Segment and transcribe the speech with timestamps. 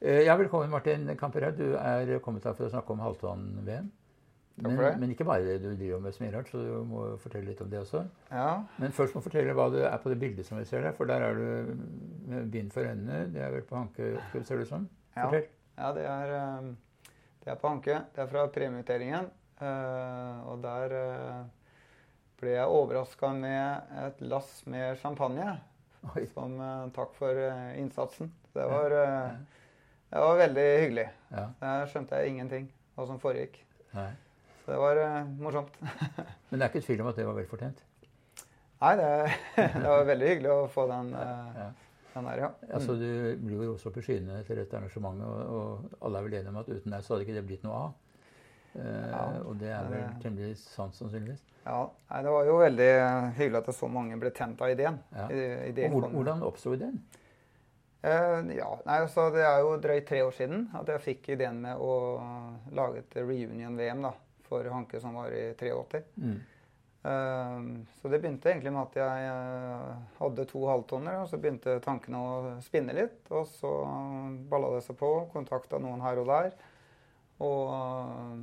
[0.00, 1.56] Eh, Ja, velkommen, Martin Kamperhaug.
[1.56, 3.86] Du er kommet her for å snakke om Halvdan-VM.
[4.56, 7.58] Men, men ikke bare det du driver med som rart, så du må fortelle litt
[7.60, 8.00] om det også.
[8.32, 8.62] Ja.
[8.80, 10.94] Men først må du fortelle hva du er på det bildet som vi ser der.
[10.96, 11.74] For der er du
[12.30, 13.26] med bind for øynene.
[13.34, 14.86] Det er vel på Hanke, ser det ut som.
[15.16, 15.26] Ja.
[15.26, 15.50] Fortell.
[15.76, 16.70] ja, det er, eh,
[17.44, 17.98] det er på Hanke.
[18.16, 19.28] Det er fra premieutdelingen.
[19.60, 20.96] eh, Og der
[22.40, 25.54] ble jeg overraska med et lass med champagne
[26.14, 26.24] Oi.
[26.32, 26.56] som
[26.96, 27.38] takk for
[27.76, 28.32] innsatsen.
[28.56, 29.36] Det var, eh,
[30.10, 31.08] det var veldig hyggelig.
[31.32, 31.44] Ja.
[31.60, 33.58] Der skjønte jeg ingenting hva som foregikk.
[33.96, 34.10] Nei.
[34.64, 35.74] Så det var uh, morsomt.
[36.50, 37.82] Men det er ikke tvil om at det var vel fortjent.
[38.80, 39.10] Nei, det,
[39.56, 41.68] det var veldig hyggelig å få den, uh, Ja.
[42.14, 42.50] den der, ja.
[42.76, 43.06] Altså, Du
[43.44, 46.52] blir jo også opp i skyene etter dette arrangementet, og, og alle er vel enige
[46.54, 47.94] om at uten deg så hadde ikke det blitt noe av.
[48.76, 51.44] Eh, Ja, og det er vel det- temmelig sant, sannsynligvis.
[51.66, 51.78] Ja,
[52.10, 52.90] nei, Det var jo veldig
[53.38, 54.98] hyggelig at så mange ble tent av ideen.
[55.14, 55.28] Ja.
[55.30, 57.00] I- Og ideen hvor, hvordan oppsto ideen?
[58.06, 61.58] Eh, ja, nei, altså, Det er jo drøyt tre år siden at jeg fikk ideen
[61.64, 61.94] med å
[62.76, 64.12] lage et reunion-VM da,
[64.46, 66.04] for Hanke som var i 83.
[66.22, 66.36] Mm.
[67.06, 67.58] Eh,
[67.98, 72.22] så det begynte egentlig med at jeg eh, hadde to halvtonner, og så begynte tankene
[72.22, 73.26] å spinne litt.
[73.34, 73.72] Og så
[74.50, 76.54] balla det seg på, kontakta noen her og der.
[77.42, 78.36] Og uh,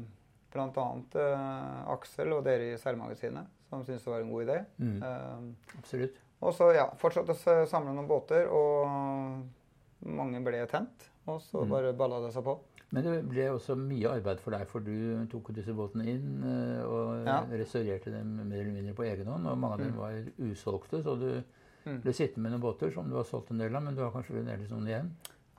[0.53, 0.83] bl.a.
[1.17, 4.57] Uh, Aksel og dere i Seilmagasinet, som syntes det var en god idé.
[4.77, 5.47] Mm.
[5.79, 6.19] Absolutt.
[6.43, 9.62] og så ja, fortsatte å samle noen båter, og
[10.05, 11.09] mange ble tent.
[11.27, 11.69] Og så Mm.
[11.69, 12.57] bare balla det seg på.
[12.91, 16.83] Men det ble også mye arbeid for deg, for du tok disse båtene inn eh,
[16.85, 17.39] og Ja.
[17.49, 19.47] restaurerte dem mer eller mindre på egen hånd.
[19.47, 19.97] Og mange av dem Mm.
[19.97, 21.43] var usolgte, så du
[21.85, 22.01] Mm.
[22.01, 24.11] ble sittende med noen båter som du har solgt en del av, men du har
[24.11, 25.09] kanskje fremdeles noen igjen?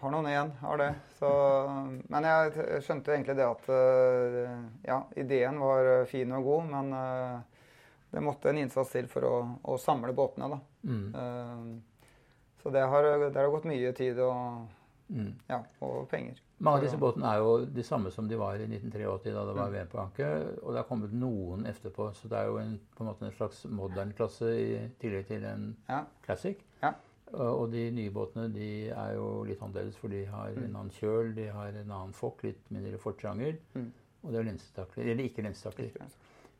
[0.00, 0.94] Har noen igjen, har det.
[1.18, 6.92] Så, men jeg skjønte egentlig det at eh, ja, ideen var fin og god, men
[6.92, 7.40] eh,
[8.12, 10.48] det måtte en innsats til for å, å samle båtene.
[10.50, 10.60] da.
[10.86, 11.14] Mm.
[11.14, 11.80] Eh,
[12.64, 14.64] Så det har, det har gått mye tid og,
[15.12, 15.34] Mm.
[15.50, 16.38] ja, og penger.
[16.64, 19.54] Mange av disse båtene er jo de samme som de var i 1983, da det
[19.58, 19.74] var Mm.
[19.74, 20.28] VM på Anke.
[20.62, 23.32] Og det har kommet noen etterpå, så det er jo en, på en måte en
[23.36, 26.04] slags modern klasse i tillegg til en Ja.
[26.24, 26.56] classic.
[26.82, 26.94] Ja.
[27.34, 30.64] Og de nye båtene de er jo litt annerledes, for de har Mm.
[30.64, 33.58] en annen kjøl, de har en annen fokk, litt mindre fortranger.
[33.74, 33.92] Mm.
[34.24, 35.90] Og det er lensetakler, eller ikke lensetakler.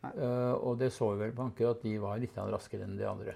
[0.03, 0.11] Nei.
[0.19, 3.05] Eh, og det så vi vel på anker at de var litt raskere enn de
[3.09, 3.35] andre.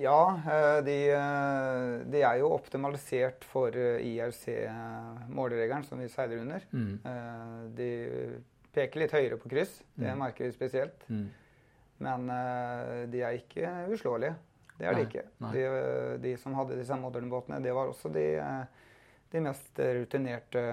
[0.00, 6.64] Ja, eh, de, eh, de er jo optimalisert for eh, IRC-måleregelen som vi seiler under.
[6.72, 6.98] Mm.
[7.76, 7.88] De
[8.74, 10.18] peker litt høyere på kryss, det Mm.
[10.18, 11.04] merker vi spesielt.
[11.08, 11.28] Mm.
[11.98, 12.26] Men
[13.10, 14.34] de er ikke uslåelige.
[14.78, 15.22] Det er de ikke.
[15.52, 18.24] De, de som hadde disse moderne båtene, det var også de,
[19.30, 20.64] de mest rutinerte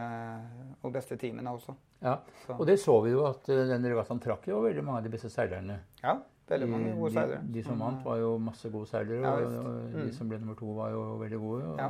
[0.81, 1.75] og beste teamene også.
[2.01, 2.15] Ja,
[2.47, 5.09] Så, Og det så vi jo at den regattaen trakk jo veldig mange av de
[5.13, 5.79] beste seilerne.
[6.01, 6.15] ja,
[6.51, 7.41] veldig mange gode de, seilere.
[7.55, 9.21] De som som, vant, var jo masse gode seilere.
[9.23, 10.11] Ja, og, og de Mm.
[10.17, 11.63] som ble nummer to, var jo veldig gode.
[11.71, 11.89] Og, Ja.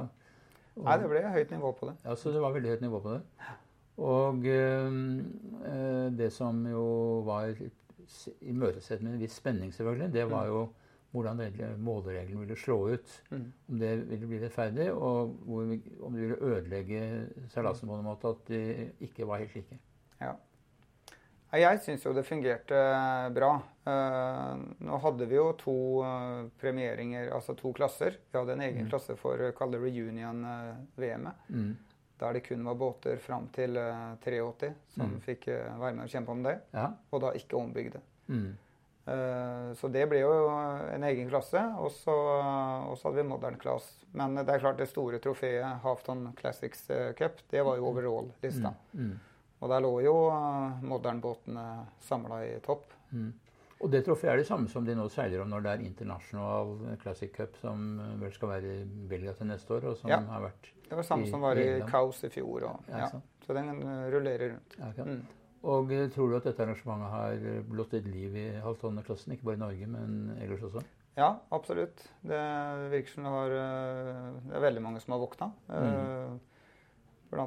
[0.81, 1.95] Nei, det ble høyt nivå på det.
[2.05, 3.21] ja, så det var veldig høyt nivå på det.
[4.01, 6.85] Og eh, det som jo
[7.27, 7.51] var
[8.41, 10.61] imøtesett med en viss spenning, selvfølgelig, det var jo
[11.11, 11.41] hvordan
[11.83, 13.09] målereglene ville slå ut.
[13.31, 13.45] Mm.
[13.69, 17.01] Om det ville bli rettferdig, og om det ville ødelegge
[17.51, 18.61] seilasen på en måte at de
[19.01, 19.79] ikke var helt like.
[20.21, 20.31] Ja.
[21.51, 23.49] Jeg syns jo det fungerte eh, bra.
[23.83, 24.51] Eh,
[24.87, 25.73] nå hadde vi jo to
[26.05, 28.15] eh, premieringer, altså to klasser.
[28.31, 28.89] Vi hadde en egen Mm.
[28.93, 31.41] klasse for kall det reunion-VM-et.
[31.49, 31.73] Mm.
[32.21, 35.21] Der det kun var båter fram til eh, 83 som Mm.
[35.25, 35.47] fikk
[35.79, 36.59] være med og kjempe om det.
[36.73, 36.91] Ja.
[37.11, 37.99] Og da ikke ombygde.
[38.29, 38.53] Mm.
[39.75, 40.29] Så det ble jo
[40.93, 41.57] en egen klasse.
[41.81, 42.13] Og så,
[43.03, 44.05] hadde vi modern class.
[44.13, 46.85] Men det er klart det store trofeet, Halfton Classics
[47.17, 48.71] Cup, det var jo overall-lista.
[48.93, 49.19] Mm.
[49.61, 51.65] Og der lå jo uh, modernbåtene
[52.01, 52.93] samla i topp.
[53.13, 53.31] Mm.
[53.81, 56.75] Og det trofeet er det samme som de nå seiler om når det er International
[57.01, 60.19] Classic Cup, som eh, vel skal være i Belgia til neste år, og som Ja.
[60.21, 62.63] har vært Det var samme I- som var i Kaos i fjor.
[62.69, 63.21] Og, ja, ja.
[63.45, 63.81] Så den
[64.13, 64.75] rullerer rundt.
[64.91, 65.03] Okay.
[65.15, 65.25] Mm.
[65.63, 69.43] Og eh, tror du at dette arrangementet har eh, blått et liv i halvtonneklassen, ikke
[69.49, 70.83] bare i Norge, men ellers også?
[71.17, 72.05] Ja, absolutt.
[72.23, 72.39] Det
[72.93, 73.49] virker som det, har,
[74.45, 75.51] det er veldig mange som har våkna.
[75.69, 76.39] Mm.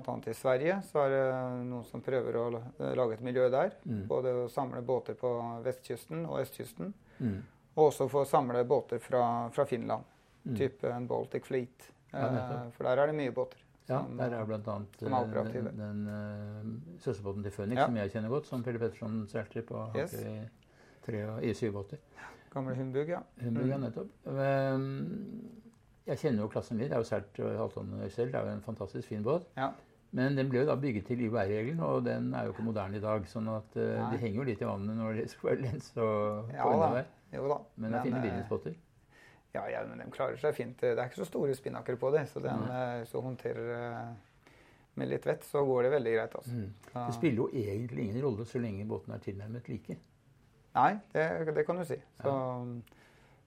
[0.02, 2.44] Annet i Sverige så er det noen som prøver å
[2.94, 3.70] lage et miljø der.
[3.86, 4.06] Mm.
[4.08, 5.30] Både å samle båter på
[5.64, 6.92] vestkysten og østkysten.
[7.20, 7.42] Mm.
[7.76, 10.04] Og også få samle båter fra, fra Finland.
[10.44, 10.56] Mm.
[10.56, 11.90] Type en Baltic Fleet.
[12.12, 13.58] Ja, Eh, for der er det mye båter.
[13.88, 17.86] Ja, som- der er er eh, den, den uh, søsterbåten til Phoenix, Ja.
[17.86, 20.14] som jeg kjenner godt, som Pelle Petterson seilte på Yes.
[21.42, 21.98] I, syv båter.
[22.54, 23.18] Gamle Humbug, ja.
[23.42, 23.82] Humbug, ja, Mm.
[23.82, 24.08] nettopp.
[24.26, 25.50] Um,
[26.06, 26.86] Jeg kjenner jo klassen min.
[26.88, 28.30] Jeg har jo seilt eh, halvtonne selv.
[28.32, 29.46] Det er jo en fantastisk fin båt.
[29.56, 29.70] Ja.
[30.14, 33.02] Men den ble jo da bygget til UR-regelen, og den er jo ikke moderne i
[33.02, 33.24] dag.
[33.26, 34.10] sånn at uh, Nei.
[34.12, 37.00] de henger jo litt i vannet når det skal være lens og Ja unna da.
[37.00, 37.08] der.
[37.34, 37.58] Jo da.
[37.74, 38.76] Men det er fine eh.
[39.54, 40.78] Ja, ja, men de klarer seg fint.
[40.80, 42.78] Det er ikke så store spinnaker på det, så den Nei.
[43.00, 44.54] eh, så håndterer eh,
[44.98, 46.34] med litt vett så går det veldig greit.
[46.38, 46.54] altså.
[46.54, 46.72] Mm.
[46.94, 49.98] Det spiller jo egentlig ingen rolle så lenge båten er tilnærmet like.
[50.74, 51.98] Nei, det, det kan du si.
[52.22, 52.34] Så,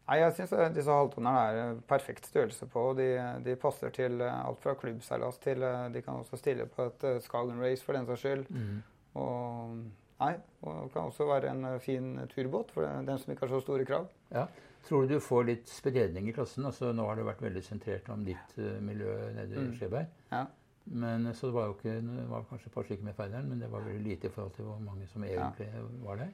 [0.07, 2.89] nei, jeg syns disse halvtonerne er perfekt størrelse på.
[2.91, 3.09] og de,
[3.45, 7.83] de, passer til alt fra klubbseilas til De kan også stille på et Skagen Race
[7.83, 8.45] for den saks skyld.
[8.49, 8.77] Mm.
[9.17, 9.75] Og,
[10.21, 13.85] nei, og kan også være en fin turbåt for den som ikke har så store
[13.85, 14.07] krav.
[14.31, 14.47] Ja.
[14.87, 16.65] Tror du du får litt spredning i klassen?
[16.67, 19.73] Altså, nå har det vært veldig sentrert om ditt uh, miljø nede i mm.
[19.75, 20.13] Skjeberg.
[20.31, 20.45] Ja.
[20.87, 23.59] Men, så det var jo ikke, det var kanskje et par stykker med feideren, men
[23.59, 25.81] det var veldig lite i forhold til hvor mange som egentlig ja.
[26.05, 26.31] var der.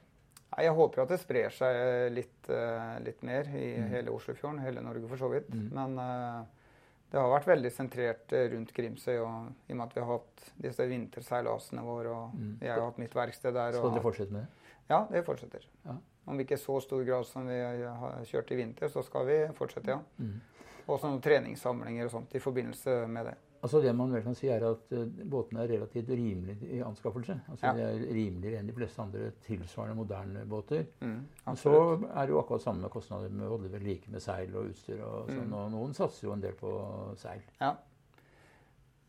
[0.62, 1.78] Jeg håper jo at det sprer seg
[2.14, 3.88] litt, uh, litt mer i mm.
[3.90, 5.48] hele Oslofjorden, hele Norge for så vidt.
[5.50, 5.66] Mm.
[5.74, 6.68] Men uh,
[7.10, 10.48] det har vært veldig sentrert rundt Grimsøy, og, i og med at vi har hatt
[10.66, 12.14] disse vinterseilasene våre.
[12.14, 12.54] og mm.
[12.62, 13.76] Jeg har hatt mitt verksted der.
[13.78, 14.64] Skal dere fortsette med det?
[14.90, 15.64] Ja, det fortsetter.
[15.84, 15.96] Ja.
[16.24, 19.38] Om ikke i så stor grad som vi har kjørt i vinter, så skal vi
[19.56, 20.00] fortsette, ja.
[20.18, 20.40] Mm.
[20.84, 23.34] Og sånne treningssamlinger og sånt i forbindelse med det.
[23.64, 27.38] Altså Det man vel kan si, er at uh, båtene er relativt rimelige i anskaffelse.
[27.48, 27.72] Altså ja.
[27.78, 30.84] De er rimeligere enn de fleste andre tilsvarende moderne båter.
[31.00, 34.20] Mm, Men så er det jo akkurat samme kostnader med å holde ved like med
[34.20, 35.00] seil og utstyr.
[35.00, 35.56] og sånn, mm.
[35.62, 36.74] og Noen satser jo en del på
[37.22, 37.40] seil.
[37.62, 37.72] Ja,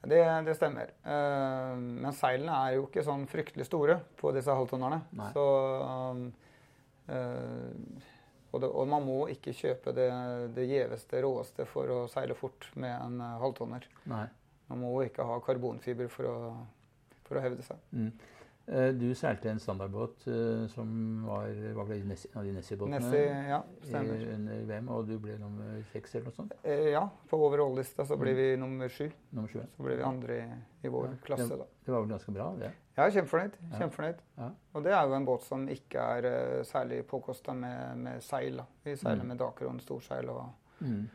[0.06, 0.96] det, det stemmer.
[1.04, 5.02] Uh, men seilene er jo ikke sånn fryktelig store på disse halvtonnerne.
[5.36, 5.46] Så
[5.84, 6.26] um,
[7.10, 8.08] uh,
[8.54, 10.08] og, det, og, man må ikke kjøpe det,
[10.56, 13.84] det gjeveste, råeste for å seile fort med en halvtonner.
[14.08, 14.24] Nei.
[14.70, 16.38] Man må ikke ha karbonfiber for å,
[17.28, 17.82] for å hevde seg.
[17.92, 18.12] Mm.
[18.68, 20.88] Eh, du seilte en standardbåt uh, som
[21.28, 24.24] var, var vel en av de Nessie-båtene Nessie, ja, stemmer.
[24.34, 26.56] under VM, og du ble nummer seks eller noe sånt?
[26.66, 28.40] Eh, ja, på overall-lista så ble mm.
[28.40, 29.06] vi nummer sju.
[29.38, 29.60] Nummer sju.
[29.76, 30.48] Så ble vi andre i,
[30.82, 31.52] i vår ja, klasse.
[31.52, 31.68] Det, da.
[31.86, 32.72] det var vel ganske bra, det?
[32.96, 33.60] Ja, kjempefornøyd.
[33.76, 34.26] kjempefornøyd.
[34.40, 34.50] Ja.
[34.74, 38.64] Og det er jo en båt som ikke er uh, særlig påkosta med, med, seil.
[38.64, 38.66] da.
[38.88, 39.30] Vi seiler Mm.
[39.36, 40.48] med Dakron storseil og
[40.82, 41.06] Mm.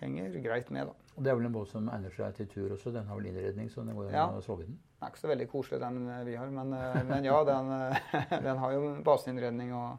[0.00, 0.92] Henger greit med, da.
[1.18, 2.92] Og det er vel en båt som egner seg til tur også?
[2.94, 4.26] Den har vel innredning, så den går an Ja.
[4.30, 4.76] å sove i den?
[4.98, 7.72] Den er ikke så veldig koselig, den eh, vi har, men, eh, men ja, den,
[7.72, 9.98] eh, den har jo baseinnredning og,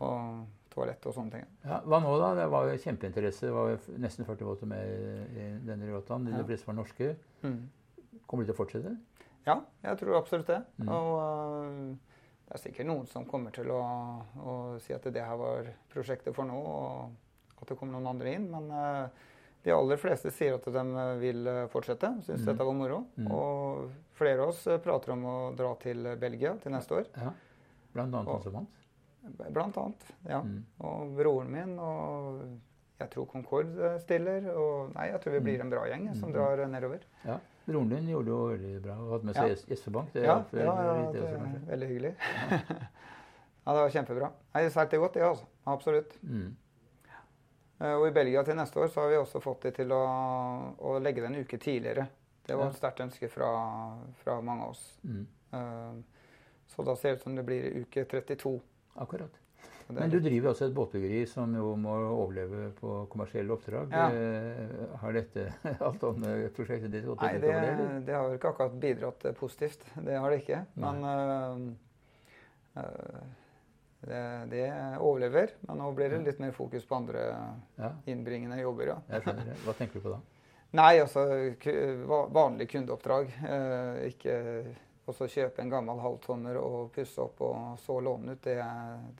[0.00, 1.44] og toalett og sånne ting.
[1.64, 2.34] Ja, hva nå, da?
[2.38, 3.46] Det var jo kjempeinteresse.
[3.48, 6.24] Det var jo nesten 40 båter med i- denne regattaen.
[6.24, 6.44] De Ja.
[6.44, 7.16] fleste var norske.
[7.42, 7.68] Mm.
[8.26, 8.96] Kommer de til å fortsette?
[9.46, 10.62] Ja, jeg tror absolutt det.
[10.78, 10.88] Mm.
[10.92, 11.98] Og
[12.48, 13.80] det er sikkert noen som kommer til å,
[14.44, 17.10] å si at det her var prosjektet for nå, og
[17.62, 18.50] at det kommer noen andre inn.
[18.50, 19.08] Men øh,
[19.64, 22.12] de aller fleste sier at de øh, vil øh, fortsette.
[22.26, 22.46] Syns Mm.
[22.52, 23.00] dette var moro.
[23.16, 23.30] Mm.
[23.32, 27.06] Og flere av oss prater om å dra til Belgia til neste år.
[27.16, 27.32] Ja.
[27.94, 28.74] Blant annet som vant.
[29.52, 30.08] Blant annet.
[30.28, 30.40] Ja.
[30.42, 30.64] Mm.
[30.80, 32.42] Og broren min og
[32.98, 34.48] jeg tror Concorde stiller.
[34.54, 36.34] Og nei, jeg tror vi blir en bra gjeng som Mm.
[36.34, 37.00] drar nedover.
[37.24, 37.38] Ja.
[37.68, 39.42] Broren din gjorde det jo veldig bra og hadde med Ja.
[39.42, 40.12] seg Jes- Jesperbank.
[40.12, 42.14] Det Ja, ja, ja det er veldig hyggelig.
[43.66, 44.30] ja, det var kjempebra.
[44.54, 45.44] Nei, Det seilte godt, det, altså.
[45.66, 46.16] Absolutt.
[47.80, 50.02] Eh, Og i Belgia til neste år så har vi også fått de til å,
[50.78, 52.08] å legge det en uke tidligere.
[52.48, 53.50] Det var et sterkt ønske fra,
[54.22, 54.86] fra mange av oss.
[55.04, 55.26] Mm.
[55.52, 55.98] Uh,
[56.68, 58.54] Så da ser det ut som det blir uke 32.
[59.00, 59.36] Akkurat.
[59.88, 63.92] Det Men du driver også et båtbyggeri som jo må overleve på kommersielle oppdrag.
[63.92, 64.08] Ja.
[64.12, 65.46] Eh, Har dette
[65.88, 68.00] Alton-prosjektet ditt gått utover det, Nei, det, eller?
[68.04, 69.86] det har vel ikke akkurat bidratt positivt.
[69.96, 70.60] Det har det ikke.
[70.76, 70.92] Nei.
[70.92, 71.70] Men
[72.76, 72.82] uh,
[74.06, 74.22] det,
[74.52, 74.64] det
[75.02, 75.54] overlever.
[75.66, 77.22] Men nå blir det litt mer fokus på andre
[77.76, 78.98] Ja, innbringende jobber, ja.
[79.64, 80.20] Hva tenker du på da?
[80.78, 81.22] Nei, altså
[82.34, 83.30] vanlig kundeoppdrag.
[83.48, 84.34] Eh, ikke
[85.08, 88.42] også kjøpe en gammel halvtonner og pusse opp og så låne ut.
[88.44, 88.58] Det,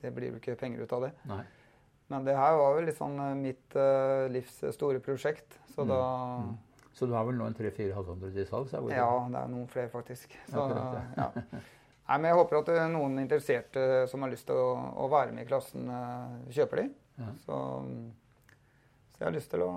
[0.01, 1.13] det blir jo ikke penger ut av det.
[1.31, 1.41] Nei.
[2.09, 5.57] Men det her var jo litt sånn eh, mitt eh, livs store prosjekt.
[5.73, 6.01] Så Mm, da
[6.43, 6.57] mm.
[6.99, 8.73] Så du har vel nå en tre-fire halvtonner til salgs?
[8.75, 10.33] Ja, det er noen flere, faktisk.
[10.49, 11.59] Så, Akkurat, ja.
[12.09, 14.69] Nei, men jeg håper at er noen interesserte som har lyst til å,
[15.05, 16.87] å være med i klassen, eh, kjøper de.
[17.21, 17.27] Ja.
[17.45, 17.57] Så,
[19.13, 19.69] så jeg har lyst til å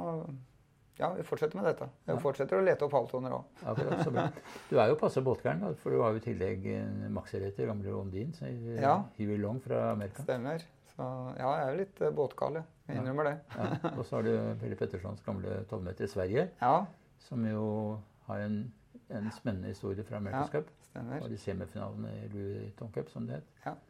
[1.01, 1.87] Ja, vi fortsetter med dette.
[2.07, 2.21] Jeg Ja.
[2.21, 3.45] fortsetter å lete opp halvtoner òg.
[3.67, 4.27] Akkurat, så bra.
[4.71, 8.33] Du er jo passe båtgæren, for du har jo i tillegg en maxiretter, gamle Ondin,
[8.37, 8.47] så
[8.81, 9.03] Ja.
[9.19, 10.23] Huey Long fra Amerika.
[10.23, 10.62] Stemmer.
[10.93, 11.07] Så
[11.39, 12.65] ja, jeg er jo litt båtgal, jeg.
[12.99, 13.35] Innrømmer det.
[13.57, 13.91] Ja.
[13.97, 16.87] Og så har du Pelle Pettersons gamle 12-meter i Sverige, Ja,
[17.19, 17.99] som jo
[18.29, 18.73] har en,
[19.11, 20.51] en spennende historie fra America's.
[20.53, 20.69] Cup.
[20.93, 21.25] Stemmer.
[21.25, 23.81] Og de semifinalene i Vuitton Cup, som det het.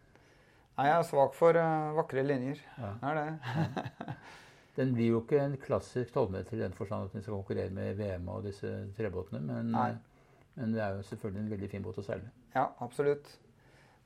[0.73, 2.62] Nei, jeg er svak for uh, vakre linjer.
[2.78, 2.94] Ja.
[3.02, 4.14] Det er det.
[4.78, 7.99] Den blir jo ikke en klassisk 12-meter i den forstand at den skal konkurrere med
[7.99, 9.90] VM og disse trebåtene, men, Nei.
[10.56, 12.30] men det er jo selvfølgelig en veldig fin båt å seile.
[12.54, 13.28] Ja, absolutt.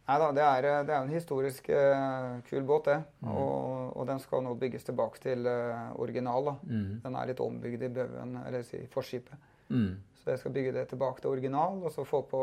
[0.06, 2.98] Nei da, det er, det jo en historisk uh, kul båt, det.
[3.22, 3.30] Mm.
[3.30, 6.50] Og, og den skal nå bygges tilbake til uh, original.
[6.50, 6.56] da.
[6.66, 6.92] Mm.
[7.06, 9.48] Den er litt ombygd i bøven, eller si forskipet.
[9.70, 9.96] Mm.
[10.26, 12.40] Så jeg skal bygge det tilbake til original, og så få på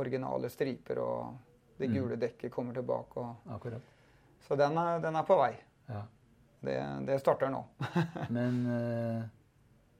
[0.00, 1.34] originale striper, og
[1.78, 1.94] det Mm.
[1.98, 3.16] gule dekket kommer tilbake.
[3.20, 3.82] Og, Akkurat.
[4.40, 5.52] så den er, den er på vei.
[5.88, 6.00] Ja.
[6.64, 7.60] Det, det starter nå.
[8.30, 9.22] Men, eh,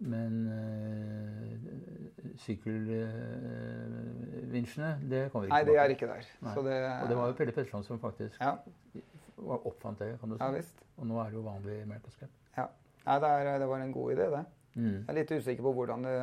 [0.00, 1.58] men eh,
[2.40, 6.20] sykkelvinsjene, det kommer ikke Nei, det er ikke der.
[6.40, 6.64] Det, Og
[7.08, 8.54] det var jo Pelle Petterson som faktisk Ja.
[9.37, 10.44] var- oppfant det, kan du si.
[10.44, 10.75] ja visst.
[10.99, 12.66] Og nå er det jo vanlig i America's Ja.
[13.06, 14.44] Nei, det, er, det var en god idé, det.
[14.76, 15.04] Mm.
[15.07, 16.14] Jeg er litt usikker på hvordan det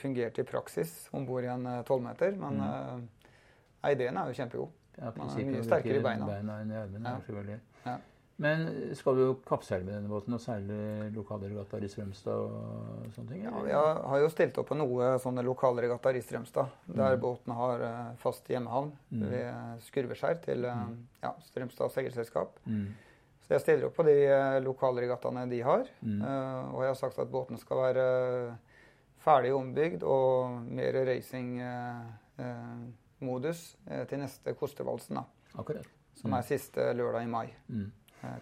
[0.00, 3.08] fungerte i praksis om bord i en eh, tolvmeter, men Mm.
[3.84, 4.70] uh, ideen er jo kjempegod.
[4.98, 6.26] Ja, Man er mye sterkere i beina.
[6.26, 6.60] beina.
[6.60, 7.60] enn i armene.
[7.84, 7.92] Ja.
[7.92, 7.98] Ja.
[8.40, 13.42] Men skal du kappseile med denne båten, og seile lokalregattaer i Strømstad og sånne ting?
[13.44, 13.66] Ja, eller?
[13.66, 17.20] vi har, har jo stilt opp på noe sånne lokalregattaer i Strømstad, der Mm.
[17.20, 19.28] båten har eh, fast hjemmehavn Mm.
[19.30, 20.96] ved Skurveskjær til eh, Mm.
[21.22, 22.58] ja, Strømstad seilselskap.
[22.66, 22.94] Mm.
[23.50, 25.82] Så jeg stiller opp på de eh, lokalregattaene de har.
[26.06, 26.20] Mm.
[26.22, 28.04] eh, og jeg har sagt at båten skal være
[28.46, 28.52] eh,
[29.24, 30.94] ferdig ombygd og mer
[33.20, 33.62] racing-modus
[34.08, 35.24] til neste Kostevalsen, da,
[35.58, 35.86] Akkurat.
[36.14, 36.36] som Mm.
[36.38, 37.48] er siste lørdag i mai.
[37.68, 37.90] Mm.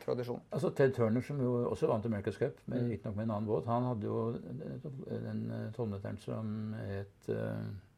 [0.04, 0.40] Tradisjon.
[0.52, 2.88] Altså Ted Turner, som jo også vant America's Cup, men Mm.
[2.90, 7.34] riktignok med en annen båt, han hadde jo den tolvmeteren som het uh,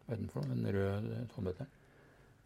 [0.07, 0.55] Hva het den for noe?
[0.57, 1.67] Den røde tolvmeteren.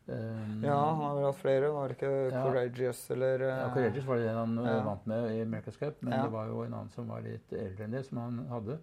[0.06, 1.70] Um, Ja, han har vel hatt flere.
[1.72, 2.42] Var det ikke Ja.
[2.44, 4.82] Courageous eller uh, Ja, Courageous var det den han uh, Ja.
[4.84, 6.22] vant med i America's Cup, men Ja.
[6.24, 8.78] det var jo en annen som var litt eldre enn det, som han hadde.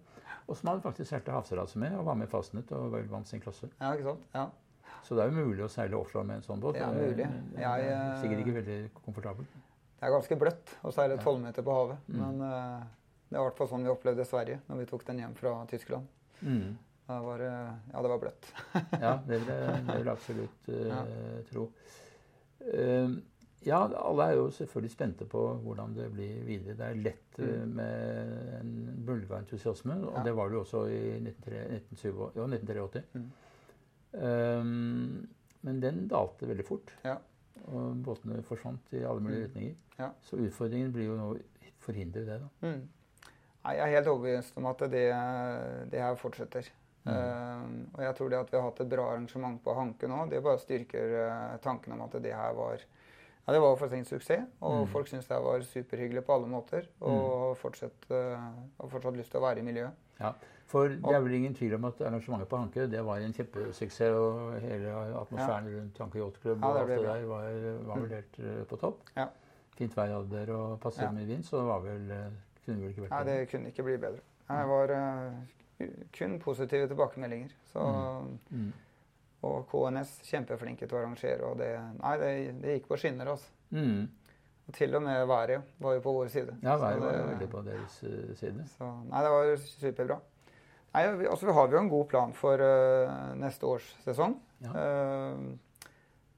[0.48, 3.40] Og som han faktisk seilte havseilas med, og var med fastnet og vel vant sin
[3.40, 3.68] klasse.
[3.80, 4.24] Ja, ikke sant?
[4.34, 4.48] Ja.
[5.02, 6.76] Så det er jo mulig å seile offshore med en sånn båt.
[6.82, 7.16] Og mulig.
[7.16, 9.48] det Jeg, eh, sikkert ikke veldig komfortabelt.
[10.00, 11.22] Det er ganske bløtt å seile Ja.
[11.22, 11.98] 12 meter på havet.
[12.08, 12.18] Mm.
[12.18, 12.82] Men uh,
[13.30, 15.64] det var i hvert fall sånn vi opplevde Sverige når vi tok den hjem fra
[15.70, 16.06] Tyskland.
[16.42, 16.76] Mm.
[17.08, 18.46] Da var, ja, det var bløtt.
[19.02, 21.00] Ja, det vil jeg, det vil jeg absolutt uh, Ja.
[21.50, 21.64] tro.
[22.62, 23.16] Uh,
[23.66, 26.74] ja, alle er jo selvfølgelig spente på hvordan det blir videre.
[26.78, 27.74] Det er lett eh, Mm.
[27.76, 28.72] med en
[29.06, 30.22] bølge av entusiasme, og Ja.
[30.26, 32.32] det var det jo også i 1983.
[32.36, 33.02] Ja, 1983.
[33.14, 33.28] Mm.
[34.14, 34.64] Eh,
[35.62, 37.16] men den dalte veldig fort, Ja.
[37.68, 39.48] og båtene forsvant i alle mulige Mm.
[39.48, 39.74] retninger.
[39.98, 40.10] Ja.
[40.22, 41.40] Så utfordringen blir jo nå å
[41.78, 42.40] forhindre det.
[42.40, 42.48] da.
[42.68, 42.88] Mm.
[43.64, 44.90] Nei, jeg er helt overbevist om at det,
[45.90, 46.66] det her fortsetter.
[47.04, 47.12] Mm.
[47.12, 50.20] Eh, og jeg tror det at vi har hatt et bra arrangement på Hanke nå,
[50.30, 54.04] det bare styrker eh, tanken om at det her var ja, det var faktisk en
[54.04, 54.44] suksess.
[54.62, 54.88] Og Mm.
[54.92, 56.84] folk syntes det var superhyggelig på alle måter.
[57.00, 58.38] Og fortsatt, uh,
[58.78, 59.90] har fortsatt lyst til å være i miljøet.
[60.70, 64.14] For det er vel ingen tvil om at arrangementet på Hanke det var en kjempesuksess.
[64.14, 67.48] Og hele atmosfæren rundt Hanke Yachtklubb Ja, og alt det der var,
[67.88, 69.02] var vel helt eh, på topp.
[69.16, 69.26] Ja.
[69.74, 71.10] Fint vær hadde dere og passe Ja.
[71.10, 72.06] med vind, så det var vel,
[72.64, 74.22] kunne vel ikke vært Nei, det kunne ikke bli bedre.
[74.48, 75.32] Det var eh,
[76.18, 77.52] kun positive tilbakemeldinger.
[77.72, 77.84] Så,
[78.52, 78.72] Mm.
[79.42, 81.42] Og KNS kjempeflinke til å arrangere.
[81.50, 82.28] Og det, nei, det,
[82.62, 83.26] det gikk på skinner.
[83.32, 83.48] altså.
[83.74, 84.04] Mm.
[84.68, 86.54] Og til og med været var jo på vår side.
[86.62, 88.66] Ja, været var det- jo veldig på deres eh, side.
[88.76, 90.20] Så, nei, det var superbra.
[90.94, 94.36] Nei, vi, altså, vi har jo en god plan for uh, neste års sesong.
[94.62, 94.70] Ja.
[94.70, 95.56] Uh,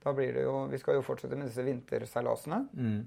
[0.05, 2.69] da blir det jo Vi skal jo fortsette med disse vinterseilasene.
[2.73, 3.07] Mm.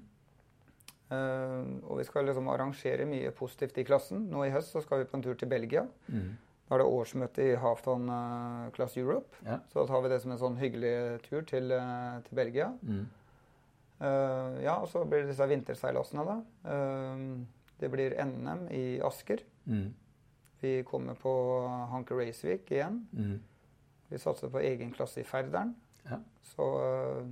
[1.08, 4.26] Eh, og vi skal liksom arrangere mye positivt i klassen.
[4.32, 5.86] Nå i høst så skal vi på en tur til Belgia.
[6.08, 6.36] Mm.
[6.68, 9.38] Da er det årsmøte i Halfton uh, Class Europe.
[9.46, 9.56] Ja.
[9.70, 12.66] Så da tar vi det som en sånn hyggelig tur til, eh, til Belgia.
[12.82, 13.06] Mm.
[13.98, 16.36] Uh, ja, og så blir det disse vinterseilasene, da.
[16.68, 19.40] Uh, det blir NM i Asker.
[19.64, 19.88] Mm.
[20.60, 21.32] Vi kommer på
[21.92, 23.00] Hanke Racevik igjen.
[23.16, 23.38] Mm.
[24.08, 25.74] Vi satser på egen klasse i Færderen.
[26.08, 26.18] Ja.
[26.54, 27.28] Så eh,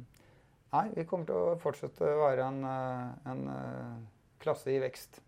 [0.73, 3.95] Nei, vi kommer til å fortsette å være en, eh, en eh,
[4.43, 5.21] klasse i vekst.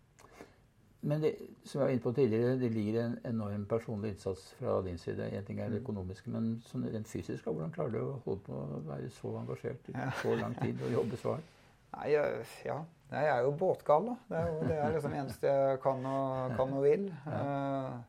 [1.01, 1.31] Men det,
[1.63, 5.29] som jeg var inne på tidligere, det ligger en enorm personlig innsats fra din side.
[5.31, 5.85] En ting er det Mm.
[5.85, 9.87] økonomiske, men sånn rent fysisk, hvordan klarer du å holde på å være så engasjert
[9.89, 11.55] i så lang tid og jobbe så hardt?
[11.95, 12.09] Nei,
[12.65, 12.83] ja.
[13.09, 14.15] Jeg er jo båtgal, da.
[14.29, 17.07] Det er, jo, det er liksom eneste jeg kan og, kan og vil.
[17.39, 17.99] Eh,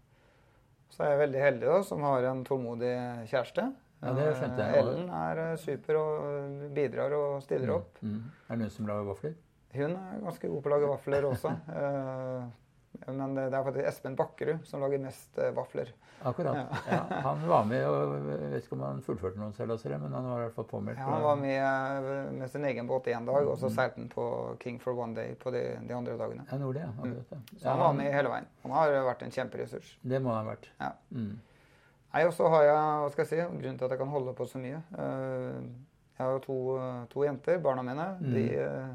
[0.91, 2.91] så er jeg veldig heldig da, som har en tålmodig
[3.31, 3.69] kjæreste.
[4.03, 4.73] Ja, det skjønte jeg.
[4.75, 7.99] Eh, Ellen er eh, super og bidrar og stiller opp.
[8.03, 8.15] Mm.
[8.17, 8.31] Mm.
[8.49, 9.35] Er det noen som lager vafler?
[9.75, 11.55] Hun er ganske god på å lage vafler også.
[13.01, 15.93] Eh, men det er faktisk Espen Bakkerud som lager mest eh, vafler.
[16.27, 16.57] Akkurat.
[16.59, 16.81] Ja.
[16.91, 17.21] Ja.
[17.23, 20.41] han var med, og jeg vet ikke om han fullførte noen seilaser, men han var
[20.43, 20.99] i hvert fall påmeldt.
[20.99, 23.77] Ja, han var med eh, med sin egen båt én dag, og så Mm.
[23.77, 24.27] seilte han på
[24.61, 26.45] King for one day på de, de andre dagene.
[26.51, 26.91] Ja, Nordli, ja.
[27.07, 27.39] Ja.
[27.63, 28.51] Så han var med hele veien.
[28.67, 29.95] Han har vært en kjemperessurs.
[30.03, 30.69] Det må han ha vært.
[30.83, 30.91] Ja.
[31.15, 31.39] Mm.
[32.13, 34.33] Nei, og så har jeg, hva skal jeg si, grunnen til at jeg kan holde
[34.35, 35.61] på så mye eh,
[36.19, 38.07] Jeg har jo to, eh, to jenter, barna mine.
[38.19, 38.33] Mm.
[38.35, 38.89] De eh,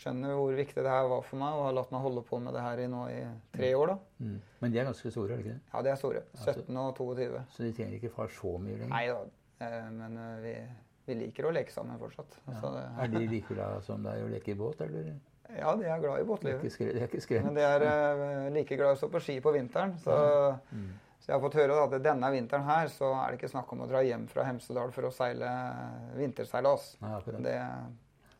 [0.00, 2.54] skjønner hvor viktig det her var for meg, og har latt meg holde på med
[2.56, 3.18] det her i nå i
[3.56, 3.94] tre år.
[3.94, 3.96] da.
[4.24, 4.36] Mm.
[4.60, 5.72] Men de er ganske store, er det ikke det?
[5.74, 6.22] Ja, de er store.
[6.36, 7.42] Altså- 17 og 22.
[7.56, 8.94] Så de trenger ikke far så mye lenger?
[8.94, 10.54] Nei da, men vi,
[11.08, 12.38] vi liker å leke sammen fortsatt.
[12.46, 12.60] Ja.
[12.60, 15.12] Det, Er de like glad som deg å leke i båt, eller?
[15.56, 16.62] ja, de er glad i båtlivet.
[16.62, 17.44] Det de er ikke skrevet?
[17.48, 19.96] Men de er like glad i å stå på ski på vinteren.
[20.04, 20.14] Så,
[20.70, 20.90] Mm.
[21.20, 23.82] Så jeg har fått høre at denne vinteren her så er det ikke snakk om
[23.84, 25.50] å dra hjem fra Hemsedal for å seile
[26.16, 26.94] vinterseilas.
[27.44, 27.56] Det,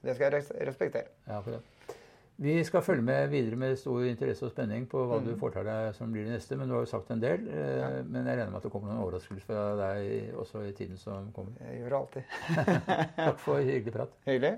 [0.02, 1.06] det skal jeg respektere.
[1.28, 1.76] Ja, akkurat.
[2.40, 5.26] Vi skal følge med videre med stor interesse og spenning på hva Mm.
[5.26, 6.56] du foretar deg som blir det neste.
[6.56, 7.42] Men du har jo sagt en del.
[7.52, 7.88] Eh, Ja.
[8.02, 11.28] Men jeg regner med at det kommer noen overraskelser fra deg også i tiden som
[11.36, 11.52] kommer.
[11.60, 12.24] Jeg gjør det alltid.
[13.26, 14.16] Takk for hyggelig prat.
[14.24, 14.54] Hyggelig.